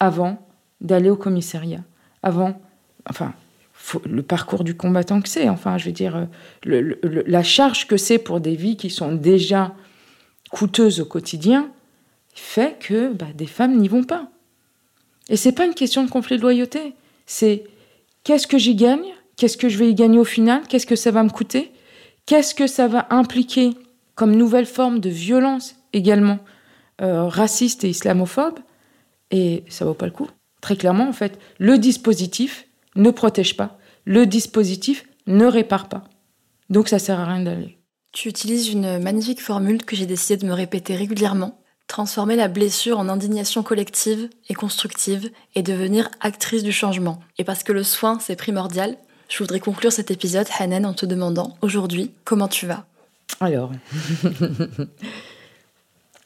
[0.00, 0.46] avant
[0.80, 1.82] d'aller au commissariat.
[2.22, 2.60] Avant,
[3.08, 3.32] enfin,
[4.04, 5.48] le parcours du combattant que c'est.
[5.48, 6.26] Enfin, je veux dire,
[6.64, 9.74] la charge que c'est pour des vies qui sont déjà
[10.50, 11.70] coûteuses au quotidien
[12.34, 14.30] fait que bah, des femmes n'y vont pas.
[15.28, 16.94] Et c'est pas une question de conflit de loyauté.
[17.26, 17.64] C'est
[18.24, 20.62] qu'est-ce que j'y gagne Qu'est-ce que je vais y gagner au final?
[20.68, 21.70] Qu'est-ce que ça va me coûter?
[22.26, 23.70] Qu'est-ce que ça va impliquer
[24.16, 26.40] comme nouvelle forme de violence également
[27.00, 28.58] euh, raciste et islamophobe?
[29.30, 30.28] Et ça vaut pas le coup.
[30.60, 32.66] Très clairement, en fait, le dispositif
[32.96, 33.78] ne protège pas.
[34.04, 36.02] Le dispositif ne répare pas.
[36.68, 37.78] Donc ça sert à rien d'aller.
[38.12, 41.60] Tu utilises une magnifique formule que j'ai décidé de me répéter régulièrement.
[41.86, 47.20] Transformer la blessure en indignation collective et constructive et devenir actrice du changement.
[47.38, 48.96] Et parce que le soin, c'est primordial,
[49.28, 52.86] je voudrais conclure cet épisode, Hanen, en te demandant aujourd'hui comment tu vas?
[53.40, 53.72] Alors,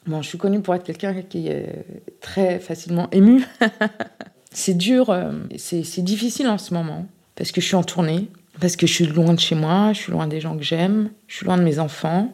[0.07, 1.85] bon, je suis connue pour être quelqu'un qui est
[2.21, 3.45] très facilement ému.
[4.55, 8.27] C'est dur, euh, c'est difficile en ce moment, parce que je suis en tournée,
[8.59, 11.09] parce que je suis loin de chez moi, je suis loin des gens que j'aime,
[11.27, 12.31] je suis loin de mes enfants.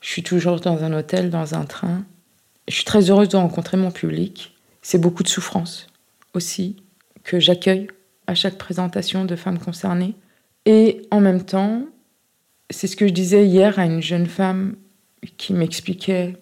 [0.00, 2.04] Je suis toujours dans un hôtel, dans un train.
[2.66, 4.56] Je suis très heureuse de rencontrer mon public.
[4.82, 5.86] C'est beaucoup de souffrance
[6.34, 6.76] aussi
[7.24, 7.88] que j'accueille
[8.28, 10.14] à chaque présentation de femmes concernées.
[10.66, 11.82] Et en même temps,
[12.70, 14.76] c'est ce que je disais hier à une jeune femme
[15.38, 16.36] qui m'expliquait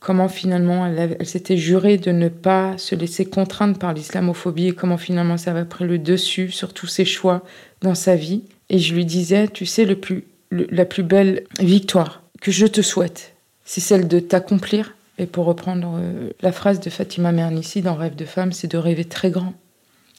[0.00, 4.96] comment finalement elle, s'était jurée de ne pas se laisser contraindre par l'islamophobie et comment
[4.96, 7.42] finalement ça avait pris le dessus sur tous ses choix
[7.82, 8.42] dans sa vie.
[8.70, 12.80] Et je lui disais, tu sais, le plus, la plus belle victoire que je te
[12.80, 13.34] souhaite,
[13.64, 14.96] c'est celle de t'accomplir.
[15.18, 18.78] Et pour reprendre euh, la phrase de Fatima Mernissi dans Rêve de femme, c'est de
[18.78, 19.52] rêver très grand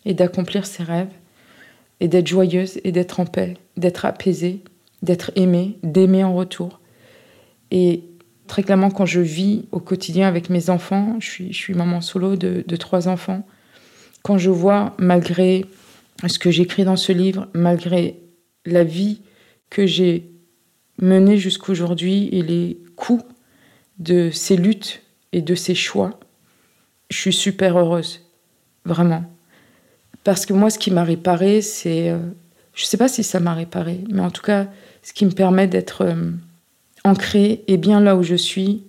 [0.06, 1.14] et d'accomplir ses rêves
[2.00, 4.62] et d'être joyeuse et d'être en paix, d'être apaisée,
[5.02, 6.80] d'être aimée, d'aimer en retour.
[7.72, 8.04] Et
[8.48, 12.64] Très clairement, quand je vis au quotidien avec mes enfants, je suis, maman solo de,
[12.68, 13.48] de trois enfants,
[14.22, 15.66] quand je vois, malgré
[16.28, 18.20] ce que j'écris dans ce livre, malgré
[18.66, 19.22] la vie
[19.70, 20.30] que j'ai
[21.02, 23.24] menée jusqu'aujourd'hui et les coups
[23.98, 25.02] de ces luttes
[25.32, 26.20] et de ces choix,
[27.10, 28.22] je suis super heureuse,
[28.86, 29.24] vraiment.
[30.24, 32.10] Parce que moi, ce qui m'a réparé, c'est...
[32.10, 32.20] Euh,
[32.74, 34.68] je ne sais pas si ça m'a réparé, mais en tout cas,
[35.02, 36.04] ce qui me permet d'être...
[36.04, 36.32] Euh,
[37.04, 38.84] ancré et bien là où je suis,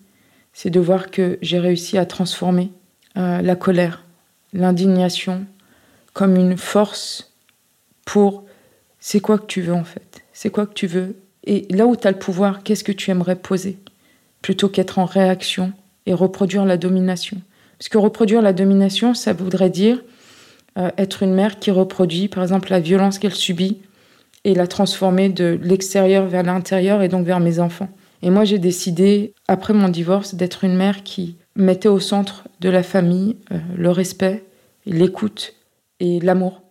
[0.53, 2.71] c'est de voir que j'ai réussi à transformer
[3.17, 4.05] euh, la colère,
[4.53, 5.47] l'indignation
[6.13, 7.33] comme une force
[8.05, 8.45] pour
[9.01, 11.17] c'est quoi que tu veux en fait, c'est quoi que tu veux.
[11.45, 13.79] Et là où tu as le pouvoir, qu'est-ce que tu aimerais poser?
[14.41, 15.73] Plutôt qu'être en réaction
[16.07, 17.41] et reproduire la domination.
[17.79, 20.03] Parce que reproduire la domination, ça voudrait dire
[20.79, 23.81] euh, être une mère qui reproduit par exemple la violence qu'elle subit
[24.45, 27.89] et la transformer de l'extérieur vers l'intérieur et donc vers mes enfants.
[28.23, 32.69] Et moi, j'ai décidé, après mon divorce, d'être une mère qui mettait au centre de
[32.71, 34.45] la famille euh, le respect,
[34.87, 35.55] l'écoute
[36.01, 36.63] et l'amour.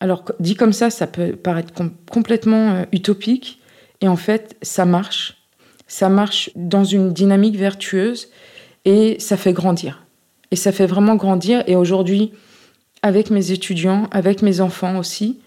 [0.00, 1.72] Alors, dit comme ça, ça peut paraître
[2.10, 3.60] complètement euh, utopique.
[4.00, 5.38] Et en fait, ça marche.
[5.86, 8.28] Ça marche dans une dynamique vertueuse
[8.84, 10.04] et ça fait grandir.
[10.50, 11.64] Et ça fait vraiment grandir.
[11.66, 12.32] Et aujourd'hui,
[13.02, 15.38] avec mes étudiants, avec mes enfants aussi,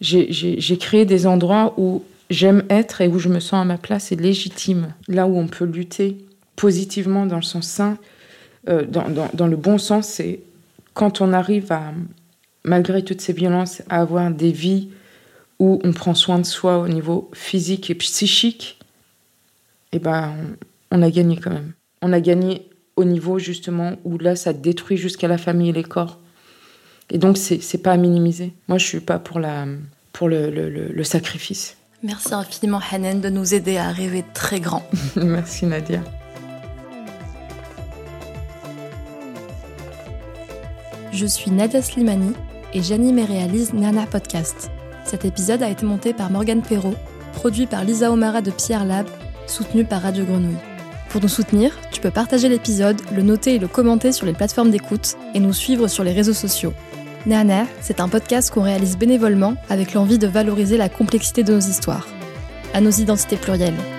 [0.00, 4.12] j'ai créé des endroits où j'aime être et où je me sens à ma place
[4.12, 4.94] est légitime.
[5.08, 6.18] Là où on peut lutter
[6.56, 7.98] positivement dans le sens sain,
[8.68, 10.40] euh, dans, le bon sens, c'est
[10.94, 11.92] quand on arrive à,
[12.64, 14.88] malgré toutes ces violences, à avoir des vies
[15.58, 18.78] où on prend soin de soi au niveau physique et psychique,
[19.92, 20.34] eh ben,
[20.90, 21.72] on a gagné quand même.
[22.02, 25.84] On a gagné au niveau justement où là, ça détruit jusqu'à la famille et les
[25.84, 26.18] corps.
[27.10, 28.52] Et donc, c'est pas à minimiser.
[28.68, 29.66] Moi, je suis pas pour, la,
[30.12, 31.76] pour le, le, le sacrifice.
[32.02, 34.82] Merci infiniment, Hanen, de nous aider à rêver très grand.
[35.16, 36.00] Merci, Nadia.
[41.12, 42.32] Je suis Nadia Slimani
[42.74, 44.70] et j'anime et réalise Nana Podcast.
[45.04, 46.94] Cet épisode a été monté par Morgane Perrault,
[47.32, 49.06] produit par Lisa Omara de Pierre Lab,
[49.46, 50.54] soutenu par Radio Grenouille.
[51.08, 54.70] Pour nous soutenir, tu peux partager l'épisode, le noter et le commenter sur les plateformes
[54.70, 56.74] d'écoute et nous suivre sur les réseaux sociaux.
[57.26, 61.60] Nana, c'est un podcast qu'on réalise bénévolement avec l'envie de valoriser la complexité de nos
[61.60, 62.06] histoires,
[62.74, 63.97] à nos identités plurielles.